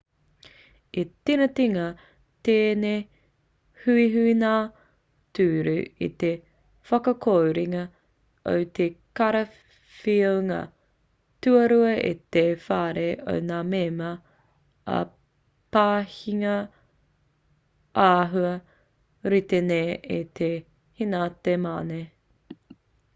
[0.99, 1.81] i tīningia
[2.47, 3.01] tēnei
[3.81, 4.53] huihuinga
[5.39, 5.75] ture
[6.07, 6.31] i te
[6.93, 7.83] whakakorenga
[8.53, 8.87] o te
[9.21, 10.57] karawhiunga
[11.47, 14.09] tuarua e te whare o ngā mema
[14.97, 15.07] ā i
[15.79, 16.57] pāhingia
[18.09, 18.55] āhua
[19.35, 20.53] rite nei e te
[21.03, 22.05] henate mane